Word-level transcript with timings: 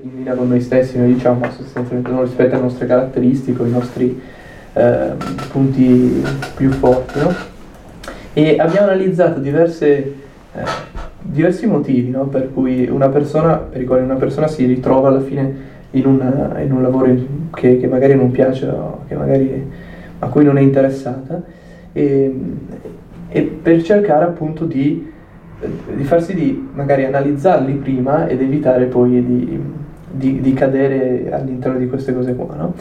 in 0.00 0.16
linea 0.16 0.34
con 0.34 0.48
noi 0.48 0.60
stessi, 0.60 0.98
noi 0.98 1.12
diciamo 1.14 1.44
sostanzialmente 1.50 2.10
non 2.10 2.22
rispetta 2.22 2.56
le 2.56 2.62
nostre 2.62 2.86
caratteristiche, 2.86 3.62
i 3.62 3.70
nostri 3.70 4.20
eh, 4.72 5.10
punti 5.50 6.22
più 6.56 6.70
forti, 6.70 7.18
no? 7.18 7.32
E 8.32 8.56
abbiamo 8.58 8.86
analizzato 8.86 9.38
diverse, 9.40 9.86
eh, 10.54 10.62
diversi 11.20 11.66
motivi 11.66 12.08
no? 12.08 12.26
per 12.26 12.50
cui 12.52 12.88
una 12.88 13.10
persona, 13.10 13.56
per 13.56 13.82
i 13.82 13.84
quali 13.84 14.02
una 14.02 14.14
persona 14.14 14.48
si 14.48 14.64
ritrova 14.64 15.08
alla 15.08 15.20
fine 15.20 15.70
in, 15.90 16.06
una, 16.06 16.58
in 16.60 16.72
un 16.72 16.80
lavoro 16.80 17.14
che, 17.52 17.78
che, 17.78 17.86
magari 17.86 18.14
non 18.14 18.30
piace 18.30 18.66
o 18.66 19.04
magari, 19.10 19.70
a 20.20 20.26
cui 20.28 20.44
non 20.44 20.56
è 20.56 20.62
interessata 20.62 21.42
e, 21.92 22.34
e 23.28 23.42
per 23.42 23.82
cercare 23.82 24.24
appunto 24.24 24.64
di 24.64 25.11
di 25.94 26.04
farsi 26.04 26.34
di 26.34 26.68
magari 26.72 27.04
analizzarli 27.04 27.74
prima 27.74 28.26
ed 28.26 28.40
evitare 28.40 28.86
poi 28.86 29.24
di, 29.24 29.60
di, 30.10 30.40
di 30.40 30.52
cadere 30.54 31.30
all'interno 31.32 31.78
di 31.78 31.88
queste 31.88 32.14
cose 32.14 32.34
qua, 32.34 32.54
no? 32.54 32.74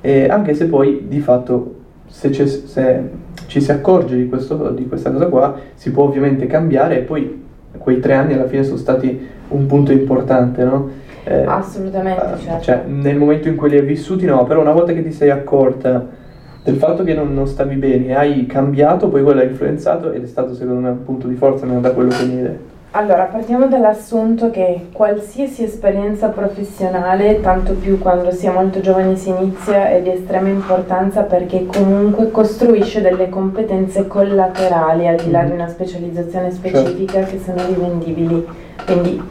E 0.00 0.28
anche 0.28 0.54
se 0.54 0.66
poi 0.66 1.06
di 1.08 1.20
fatto 1.20 1.74
se, 2.06 2.32
se 2.32 3.10
ci 3.46 3.60
si 3.60 3.72
accorge 3.72 4.16
di, 4.16 4.28
questo, 4.28 4.70
di, 4.70 4.86
questa 4.86 5.10
cosa 5.10 5.26
qua 5.26 5.58
si 5.74 5.90
può 5.90 6.04
ovviamente 6.04 6.46
cambiare 6.46 6.98
e 6.98 7.02
poi 7.02 7.44
quei 7.78 8.00
tre 8.00 8.14
anni 8.14 8.34
alla 8.34 8.46
fine 8.46 8.64
sono 8.64 8.76
stati 8.76 9.28
un 9.48 9.66
punto 9.66 9.92
importante, 9.92 10.64
no? 10.64 10.88
Eh, 11.24 11.44
Assolutamente, 11.44 12.22
uh, 12.22 12.38
certo. 12.38 12.62
Cioè, 12.62 12.82
nel 12.86 13.16
momento 13.16 13.48
in 13.48 13.56
cui 13.56 13.68
li 13.68 13.76
hai 13.76 13.84
vissuti 13.84 14.26
no, 14.26 14.44
però 14.44 14.60
una 14.60 14.72
volta 14.72 14.92
che 14.92 15.02
ti 15.02 15.12
sei 15.12 15.30
accorta 15.30 16.24
del 16.66 16.76
fatto 16.78 17.04
che 17.04 17.14
non, 17.14 17.32
non 17.32 17.46
stavi 17.46 17.76
bene, 17.76 18.16
hai 18.16 18.44
cambiato, 18.46 19.08
poi 19.08 19.22
quello 19.22 19.40
ha 19.40 19.44
influenzato 19.44 20.10
ed 20.10 20.24
è 20.24 20.26
stato 20.26 20.52
secondo 20.52 20.80
me 20.80 20.88
un 20.88 21.04
punto 21.04 21.28
di 21.28 21.36
forza 21.36 21.64
da 21.64 21.92
quello 21.92 22.08
che 22.10 22.24
mi 22.24 22.36
hai 22.38 22.42
detto. 22.42 22.74
Allora, 22.90 23.24
partiamo 23.24 23.68
dall'assunto 23.68 24.50
che 24.50 24.86
qualsiasi 24.90 25.62
esperienza 25.62 26.28
professionale, 26.28 27.40
tanto 27.40 27.74
più 27.74 27.98
quando 27.98 28.32
si 28.32 28.46
è 28.46 28.50
molto 28.50 28.80
giovani 28.80 29.16
si 29.16 29.28
inizia, 29.28 29.90
è 29.90 30.02
di 30.02 30.10
estrema 30.10 30.48
importanza 30.48 31.22
perché 31.22 31.66
comunque 31.66 32.30
costruisce 32.32 33.00
delle 33.00 33.28
competenze 33.28 34.08
collaterali 34.08 35.06
al 35.06 35.16
di 35.16 35.30
là 35.30 35.42
di 35.44 35.52
una 35.52 35.68
specializzazione 35.68 36.50
specifica 36.50 37.24
certo. 37.24 37.30
che 37.30 37.38
sono 37.38 37.66
rivendibili. 37.66 38.46
Quindi 38.84 39.22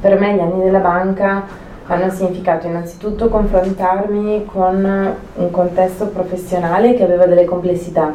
per 0.00 0.18
me 0.18 0.34
gli 0.34 0.40
anni 0.40 0.64
della 0.64 0.80
banca 0.80 1.44
hanno 1.86 2.10
significato 2.10 2.66
innanzitutto 2.66 3.28
confrontarmi 3.28 4.44
con 4.44 5.14
un 5.34 5.50
contesto 5.50 6.06
professionale 6.08 6.94
che 6.94 7.04
aveva 7.04 7.26
delle 7.26 7.44
complessità 7.44 8.12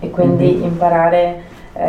e 0.00 0.10
quindi 0.10 0.52
mm-hmm. 0.52 0.62
imparare 0.62 1.42
eh, 1.74 1.86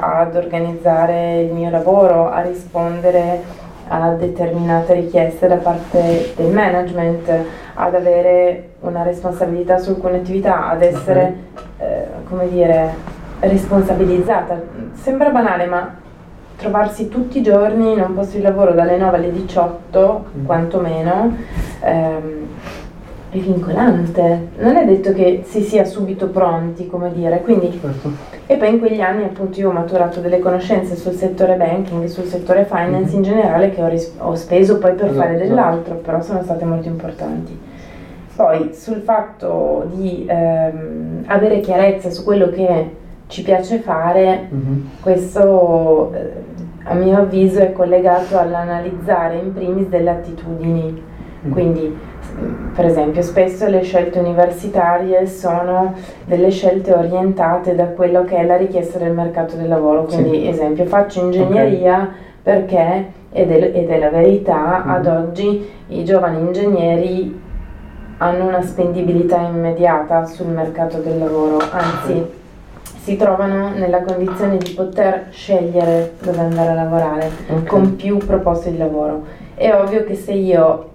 ad 0.00 0.34
organizzare 0.34 1.40
il 1.42 1.52
mio 1.52 1.70
lavoro, 1.70 2.30
a 2.30 2.40
rispondere 2.40 3.64
a 3.88 4.10
determinate 4.10 4.94
richieste 4.94 5.46
da 5.46 5.56
parte 5.56 6.32
del 6.34 6.52
management, 6.52 7.30
ad 7.74 7.94
avere 7.94 8.70
una 8.80 9.02
responsabilità 9.02 9.78
su 9.78 9.90
alcune 9.90 10.16
attività, 10.16 10.68
ad 10.68 10.82
essere, 10.82 11.34
eh, 11.78 12.04
come 12.28 12.48
dire, 12.48 12.94
responsabilizzata. 13.40 14.60
Sembra 14.94 15.30
banale, 15.30 15.66
ma 15.66 15.94
trovarsi 16.56 17.08
tutti 17.08 17.38
i 17.38 17.42
giorni 17.42 17.92
in 17.92 18.00
un 18.00 18.14
posto 18.14 18.36
di 18.36 18.42
lavoro 18.42 18.72
dalle 18.72 18.96
9 18.96 19.16
alle 19.16 19.32
18, 19.32 20.24
mm. 20.38 20.44
quantomeno, 20.44 21.36
ehm, 21.80 22.46
è 23.30 23.38
vincolante. 23.38 24.48
Non 24.58 24.76
è 24.76 24.86
detto 24.86 25.12
che 25.12 25.42
si 25.44 25.60
sia 25.62 25.84
subito 25.84 26.28
pronti, 26.28 26.86
come 26.86 27.12
dire. 27.12 27.42
Quindi, 27.42 27.78
certo. 27.78 28.10
E 28.46 28.56
poi 28.56 28.70
in 28.70 28.78
quegli 28.78 29.00
anni 29.00 29.24
appunto 29.24 29.58
io 29.60 29.68
ho 29.68 29.72
maturato 29.72 30.20
delle 30.20 30.38
conoscenze 30.38 30.96
sul 30.96 31.12
settore 31.12 31.56
banking, 31.56 32.04
sul 32.06 32.24
settore 32.24 32.64
finance 32.64 33.10
mm-hmm. 33.10 33.16
in 33.16 33.22
generale 33.22 33.70
che 33.70 33.82
ho, 33.82 33.88
ris- 33.88 34.14
ho, 34.18 34.34
speso 34.34 34.78
poi 34.78 34.94
per 34.94 35.06
esatto, 35.06 35.20
fare 35.20 35.34
esatto. 35.34 35.48
dell'altro, 35.48 35.94
però 35.96 36.22
sono 36.22 36.42
state 36.42 36.64
molto 36.64 36.88
importanti. 36.88 37.58
Poi 38.34 38.70
sul 38.74 39.00
fatto 39.00 39.90
di 39.94 40.26
ehm, 40.28 41.24
avere 41.26 41.60
chiarezza 41.60 42.10
su 42.10 42.22
quello 42.22 42.50
che 42.50 43.04
ci 43.28 43.42
piace 43.42 43.78
fare, 43.78 44.48
mm-hmm. 44.52 44.80
questo 45.00 46.12
eh, 46.14 46.32
a 46.84 46.94
mio 46.94 47.18
avviso 47.18 47.60
è 47.60 47.72
collegato 47.72 48.38
all'analizzare 48.38 49.36
in 49.36 49.52
primis 49.52 49.88
delle 49.88 50.10
attitudini. 50.10 50.92
Mm-hmm. 50.92 51.52
Quindi, 51.52 51.98
per 52.74 52.84
esempio, 52.84 53.22
spesso 53.22 53.66
le 53.66 53.82
scelte 53.82 54.18
universitarie 54.20 55.26
sono 55.26 55.94
delle 56.24 56.50
scelte 56.50 56.92
orientate 56.92 57.74
da 57.74 57.86
quello 57.86 58.24
che 58.24 58.36
è 58.36 58.44
la 58.44 58.56
richiesta 58.56 58.98
del 58.98 59.12
mercato 59.12 59.56
del 59.56 59.68
lavoro. 59.68 60.04
Quindi, 60.04 60.40
sì. 60.40 60.48
esempio, 60.48 60.84
faccio 60.84 61.20
ingegneria 61.20 61.96
okay. 61.96 62.14
perché, 62.42 63.06
ed 63.32 63.50
è, 63.50 63.76
ed 63.76 63.90
è, 63.90 63.98
la 63.98 64.10
verità, 64.10 64.84
mm-hmm. 64.84 64.94
ad 64.94 65.06
oggi 65.06 65.68
i 65.88 66.04
giovani 66.04 66.38
ingegneri 66.38 67.44
hanno 68.18 68.46
una 68.46 68.62
spendibilità 68.62 69.40
immediata 69.40 70.24
sul 70.24 70.46
mercato 70.46 70.98
del 70.98 71.18
lavoro, 71.18 71.58
anzi 71.70 72.44
si 73.06 73.16
trovano 73.16 73.68
nella 73.68 74.02
condizione 74.02 74.56
di 74.56 74.72
poter 74.72 75.28
scegliere 75.30 76.14
dove 76.20 76.40
andare 76.40 76.70
a 76.70 76.74
lavorare 76.74 77.30
okay. 77.46 77.64
con 77.64 77.94
più 77.94 78.16
proposte 78.16 78.72
di 78.72 78.78
lavoro. 78.78 79.22
È 79.54 79.72
ovvio 79.72 80.02
che 80.02 80.16
se 80.16 80.32
io 80.32 80.88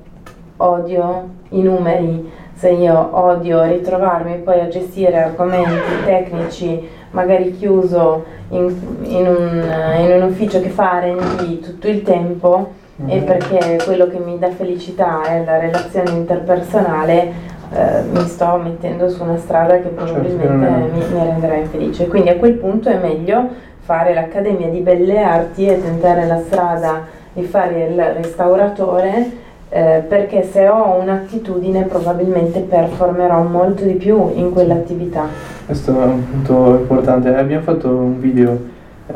odio 0.57 1.29
i 1.51 1.61
numeri, 1.61 2.29
se 2.53 2.71
io 2.71 3.11
odio 3.13 3.63
ritrovarmi 3.63 4.39
poi 4.39 4.59
a 4.59 4.67
gestire 4.67 5.23
argomenti 5.23 6.03
tecnici, 6.03 6.85
magari 7.11 7.55
chiuso 7.55 8.25
in, 8.49 8.75
in, 9.03 9.27
un, 9.27 9.71
in 10.01 10.11
un, 10.11 10.23
ufficio 10.23 10.59
che 10.59 10.67
fa 10.67 10.99
R&D 10.99 11.61
tutto 11.61 11.87
il 11.87 12.01
tempo, 12.01 12.73
e 13.05 13.19
perché 13.19 13.79
quello 13.85 14.07
che 14.07 14.19
mi 14.19 14.37
dà 14.37 14.49
felicità 14.49 15.23
è 15.23 15.45
la 15.45 15.59
relazione 15.59 16.11
interpersonale, 16.11 17.50
eh, 17.73 18.01
mi 18.11 18.25
sto 18.27 18.59
mettendo 18.61 19.09
su 19.09 19.23
una 19.23 19.37
strada 19.37 19.79
che 19.79 19.89
probabilmente 19.89 20.47
certo, 20.47 20.93
mi, 20.93 21.19
mi 21.19 21.25
renderà 21.25 21.55
infelice. 21.55 22.07
Quindi 22.07 22.29
a 22.29 22.35
quel 22.35 22.53
punto 22.53 22.89
è 22.89 22.97
meglio 22.97 23.47
fare 23.79 24.13
l'Accademia 24.13 24.69
di 24.69 24.79
Belle 24.79 25.21
Arti 25.21 25.67
e 25.67 25.81
tentare 25.81 26.27
la 26.27 26.39
strada 26.39 27.01
di 27.33 27.43
fare 27.43 27.85
il 27.85 28.01
restauratore 28.01 29.39
eh, 29.69 30.03
perché 30.05 30.43
se 30.43 30.67
ho 30.67 30.99
un'attitudine 30.99 31.83
probabilmente 31.83 32.59
performerò 32.59 33.41
molto 33.43 33.85
di 33.85 33.93
più 33.93 34.31
in 34.35 34.51
quell'attività. 34.51 35.27
Questo 35.65 36.01
è 36.01 36.05
un 36.05 36.29
punto 36.29 36.77
importante. 36.77 37.33
Abbiamo 37.33 37.63
fatto 37.63 37.87
un 37.87 38.19
video 38.19 38.59
eh, 39.07 39.13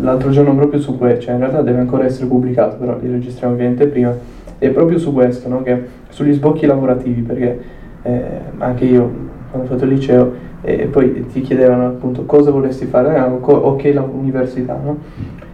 l'altro 0.00 0.30
giorno 0.30 0.54
proprio 0.54 0.80
su 0.80 0.96
questo, 0.96 1.24
cioè 1.24 1.34
in 1.34 1.40
realtà 1.40 1.60
deve 1.60 1.80
ancora 1.80 2.06
essere 2.06 2.26
pubblicato, 2.26 2.76
però 2.76 2.96
li 2.98 3.10
registriamo 3.10 3.52
ovviamente 3.52 3.86
prima, 3.86 4.14
e 4.58 4.70
proprio 4.70 4.98
su 4.98 5.12
questo, 5.12 5.48
no? 5.48 5.62
che 5.62 5.78
sugli 6.08 6.32
sbocchi 6.32 6.64
lavorativi, 6.64 7.20
perché 7.20 7.60
eh, 8.08 8.40
anche 8.58 8.84
io 8.84 9.26
quando 9.50 9.68
ho 9.68 9.70
fatto 9.70 9.84
il 9.84 9.90
liceo, 9.90 10.46
e 10.62 10.86
poi 10.86 11.26
ti 11.28 11.40
chiedevano 11.40 11.86
appunto 11.86 12.24
cosa 12.24 12.50
vorresti 12.50 12.86
fare, 12.86 13.16
eh, 13.16 13.20
o 13.20 13.76
che 13.76 13.92
l'università, 13.92 14.78
no? 14.82 14.98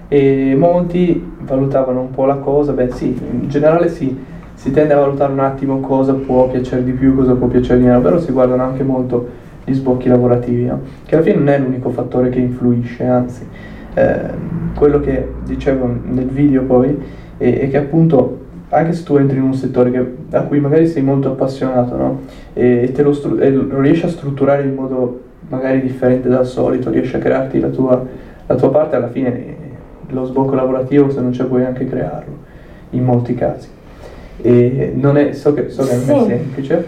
E 0.08 0.54
molti 0.56 1.32
valutavano 1.40 2.00
un 2.00 2.10
po' 2.10 2.24
la 2.24 2.36
cosa, 2.36 2.72
beh 2.72 2.90
sì, 2.90 3.18
in 3.30 3.48
generale 3.48 3.88
sì, 3.88 4.16
si 4.54 4.70
tende 4.70 4.94
a 4.94 4.98
valutare 4.98 5.32
un 5.32 5.40
attimo 5.40 5.80
cosa 5.80 6.14
può 6.14 6.48
piacere 6.48 6.84
di 6.84 6.92
più, 6.92 7.14
cosa 7.14 7.34
può 7.34 7.48
piacere 7.48 7.80
di 7.80 7.86
meno, 7.86 8.00
però 8.00 8.18
si 8.18 8.32
guardano 8.32 8.62
anche 8.62 8.82
molto 8.82 9.42
gli 9.64 9.72
sbocchi 9.72 10.08
lavorativi, 10.08 10.66
no? 10.66 10.80
che 11.04 11.14
alla 11.14 11.24
fine 11.24 11.36
non 11.36 11.48
è 11.48 11.58
l'unico 11.58 11.90
fattore 11.90 12.28
che 12.28 12.38
influisce, 12.38 13.04
anzi, 13.04 13.46
eh, 13.94 14.20
quello 14.74 15.00
che 15.00 15.28
dicevo 15.44 15.88
nel 16.04 16.26
video 16.26 16.62
poi 16.62 16.98
è, 17.36 17.60
è 17.60 17.70
che 17.70 17.76
appunto 17.76 18.42
anche 18.74 18.92
se 18.92 19.04
tu 19.04 19.16
entri 19.16 19.36
in 19.36 19.44
un 19.44 19.54
settore 19.54 19.90
che, 19.90 20.36
a 20.36 20.42
cui 20.42 20.58
magari 20.58 20.86
sei 20.86 21.02
molto 21.02 21.28
appassionato 21.28 21.96
no? 21.96 22.20
e, 22.52 22.90
te 22.92 23.02
lo, 23.02 23.12
stru- 23.12 23.40
e 23.40 23.50
lo, 23.50 23.80
riesci 23.80 24.04
a 24.04 24.08
strutturare 24.08 24.64
in 24.64 24.74
modo 24.74 25.20
magari 25.48 25.80
differente 25.80 26.28
dal 26.28 26.46
solito, 26.46 26.90
riesci 26.90 27.16
a 27.16 27.18
crearti 27.18 27.60
la 27.60 27.68
tua, 27.68 28.04
la 28.46 28.54
tua 28.56 28.70
parte, 28.70 28.96
alla 28.96 29.08
fine 29.08 29.62
lo 30.08 30.24
sbocco 30.24 30.54
lavorativo 30.54 31.10
se 31.10 31.20
non 31.20 31.30
c'è 31.30 31.44
puoi 31.44 31.64
anche 31.64 31.86
crearlo, 31.86 32.32
in 32.90 33.04
molti 33.04 33.34
casi. 33.34 33.68
E 34.40 34.92
non 34.94 35.16
è, 35.16 35.32
so 35.32 35.54
che, 35.54 35.68
so 35.68 35.84
che 35.84 35.94
non 35.94 36.22
è 36.22 36.24
semplice, 36.26 36.84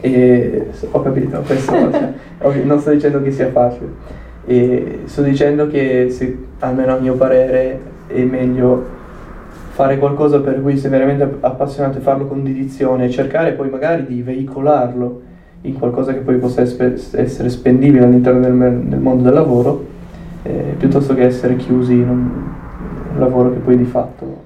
e, 0.00 0.66
ho 0.90 1.02
capito, 1.02 1.40
questo, 1.40 1.72
cioè, 1.90 2.62
non 2.62 2.78
sto 2.80 2.90
dicendo 2.90 3.22
che 3.22 3.32
sia 3.32 3.50
facile, 3.50 3.88
e 4.46 5.00
sto 5.04 5.22
dicendo 5.22 5.66
che 5.66 6.08
se, 6.10 6.36
almeno 6.60 6.94
a 6.94 6.98
mio 6.98 7.14
parere 7.14 7.80
è 8.06 8.22
meglio 8.22 8.93
fare 9.74 9.98
qualcosa 9.98 10.38
per 10.38 10.62
cui 10.62 10.78
sei 10.78 10.88
veramente 10.88 11.28
appassionato 11.40 11.98
e 11.98 12.00
farlo 12.00 12.26
con 12.26 12.44
dedizione 12.44 13.06
e 13.06 13.10
cercare 13.10 13.54
poi 13.54 13.70
magari 13.70 14.06
di 14.06 14.22
veicolarlo 14.22 15.22
in 15.62 15.76
qualcosa 15.76 16.12
che 16.12 16.20
poi 16.20 16.36
possa 16.36 16.60
essere 16.60 17.48
spendibile 17.48 18.04
all'interno 18.04 18.38
del, 18.38 18.82
del 18.84 19.00
mondo 19.00 19.24
del 19.24 19.32
lavoro, 19.32 19.84
eh, 20.44 20.76
piuttosto 20.78 21.14
che 21.14 21.24
essere 21.24 21.56
chiusi 21.56 21.94
in 21.94 22.08
un 22.08 23.18
lavoro 23.18 23.50
che 23.50 23.58
poi 23.58 23.76
di 23.76 23.84
fatto 23.84 24.43